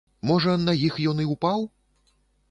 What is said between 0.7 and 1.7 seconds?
іх ён і ўпаў.